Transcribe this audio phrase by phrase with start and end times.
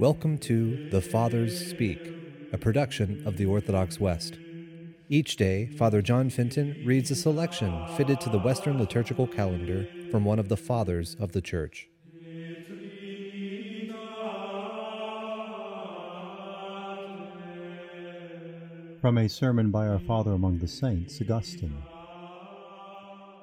[0.00, 2.00] Welcome to The Fathers Speak,
[2.54, 4.38] a production of the Orthodox West.
[5.10, 10.24] Each day, Father John Fenton reads a selection fitted to the Western liturgical calendar from
[10.24, 11.90] one of the Fathers of the Church.
[19.02, 21.76] From a sermon by our Father among the Saints, Augustine.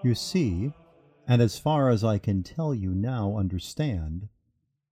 [0.03, 0.73] You see,
[1.27, 4.29] and as far as I can tell you now understand,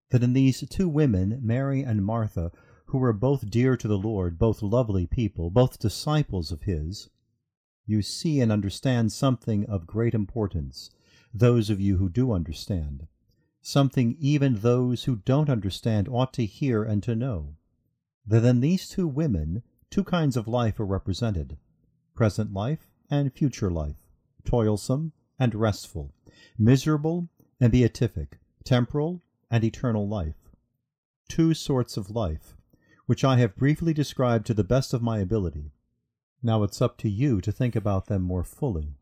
[0.10, 2.52] that in these two women, Mary and Martha,
[2.88, 7.09] who were both dear to the Lord, both lovely people, both disciples of His,
[7.86, 10.91] you see and understand something of great importance,
[11.34, 13.08] those of you who do understand,
[13.62, 17.55] something even those who don't understand ought to hear and to know,
[18.26, 21.58] that in these two women two kinds of life are represented
[22.16, 23.98] present life and future life,
[24.46, 26.13] toilsome and restful,
[26.58, 27.27] miserable
[27.60, 29.22] and beatific, temporal
[29.55, 30.50] and eternal life.
[31.30, 32.57] Two sorts of life,
[33.05, 35.71] which I have briefly described to the best of my ability.
[36.43, 38.98] Now it's up to you to think about them more fully.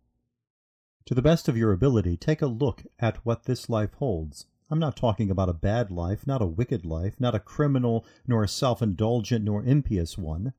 [1.06, 4.46] To the best of your ability, take a look at what this life holds.
[4.70, 8.44] I'm not talking about a bad life, not a wicked life, not a criminal, nor
[8.44, 10.54] a self indulgent, nor impious one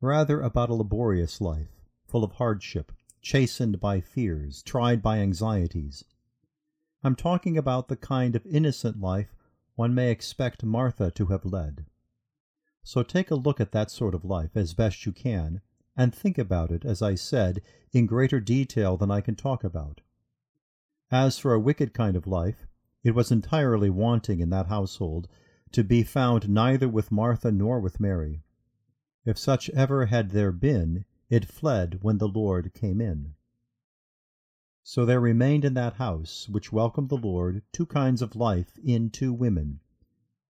[0.00, 1.70] rather about a laborious life,
[2.04, 2.90] full of hardship,
[3.22, 6.02] chastened by fears, tried by anxieties.
[7.04, 9.36] I'm talking about the kind of innocent life
[9.74, 11.84] one may expect Martha to have led.
[12.82, 15.60] So take a look at that sort of life as best you can,
[15.94, 17.60] and think about it, as I said,
[17.92, 20.00] in greater detail than I can talk about.
[21.10, 22.66] As for a wicked kind of life,
[23.02, 25.28] it was entirely wanting in that household,
[25.72, 28.42] to be found neither with Martha nor with Mary.
[29.26, 33.34] If such ever had there been, it fled when the Lord came in.
[34.86, 39.08] So there remained in that house, which welcomed the Lord, two kinds of life in
[39.08, 39.80] two women,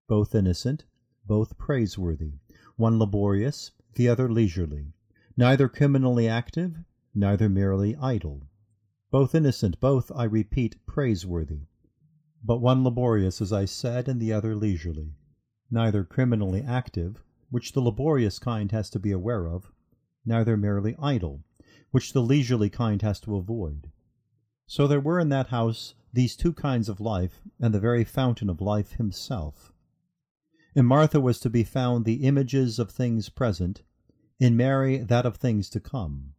[0.09, 0.85] both innocent,
[1.25, 2.41] both praiseworthy,
[2.75, 4.93] one laborious, the other leisurely,
[5.37, 6.79] neither criminally active,
[7.15, 8.49] neither merely idle.
[9.13, 11.69] Both innocent, both, I repeat, praiseworthy,
[12.43, 15.15] but one laborious, as I said, and the other leisurely,
[15.71, 19.71] neither criminally active, which the laborious kind has to be aware of,
[20.27, 21.45] neither merely idle,
[21.93, 23.93] which the leisurely kind has to avoid.
[24.67, 28.49] So there were in that house these two kinds of life, and the very fountain
[28.49, 29.73] of life himself.
[30.75, 33.83] In Martha was to be found the images of things present,
[34.39, 36.35] in Mary that of things to come.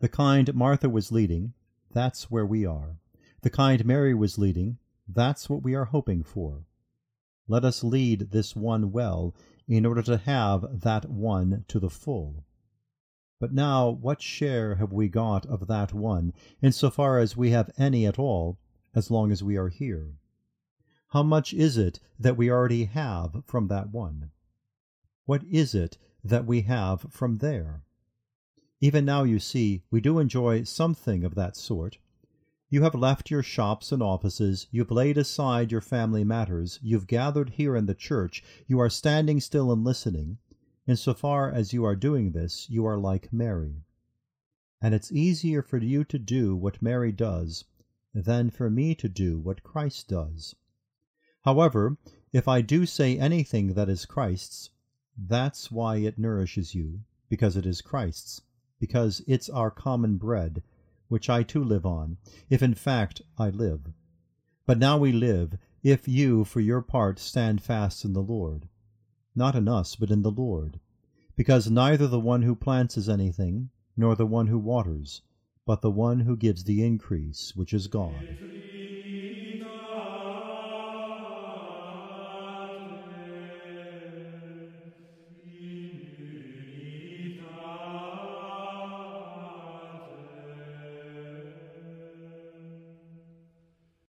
[0.00, 1.54] The kind Martha was leading,
[1.92, 2.98] that's where we are.
[3.42, 4.78] The kind Mary was leading,
[5.08, 6.64] that's what we are hoping for.
[7.46, 9.34] Let us lead this one well,
[9.68, 12.44] in order to have that one to the full.
[13.44, 16.32] But now what share have we got of that one,
[16.62, 18.58] in so far as we have any at all,
[18.94, 20.14] as long as we are here?
[21.08, 24.30] How much is it that we already have from that one?
[25.26, 27.84] What is it that we have from there?
[28.80, 31.98] Even now, you see, we do enjoy something of that sort,
[32.70, 37.50] you have left your shops and offices, you've laid aside your family matters, you've gathered
[37.50, 40.38] here in the church, you are standing still and listening.
[40.86, 43.84] In so far as you are doing this, you are like Mary.
[44.82, 47.64] And it's easier for you to do what Mary does
[48.12, 50.54] than for me to do what Christ does.
[51.42, 51.96] However,
[52.32, 54.70] if I do say anything that is Christ's,
[55.16, 58.42] that's why it nourishes you, because it is Christ's,
[58.78, 60.62] because it's our common bread,
[61.08, 62.18] which I too live on,
[62.50, 63.92] if in fact I live.
[64.66, 68.68] But now we live, if you for your part stand fast in the Lord.
[69.34, 70.78] Not in us, but in the Lord.
[71.36, 75.22] Because neither the one who plants is anything, nor the one who waters,
[75.66, 78.38] but the one who gives the increase, which is God.